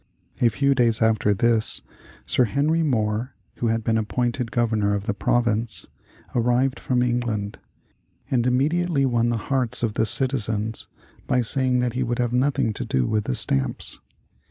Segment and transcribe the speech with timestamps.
[0.41, 1.83] A few days after this
[2.25, 5.85] Sir Henry Moore (who had been appointed Governor of the province)
[6.33, 7.59] arrived from England,
[8.31, 10.87] and immediately won the hearts of the citizens
[11.27, 13.99] by saying that he would have nothing to do with the stamps.